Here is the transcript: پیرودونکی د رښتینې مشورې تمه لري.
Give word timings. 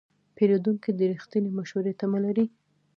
پیرودونکی 0.35 0.91
د 0.95 1.01
رښتینې 1.11 1.49
مشورې 1.57 1.93
تمه 1.99 2.19
لري. 2.25 2.45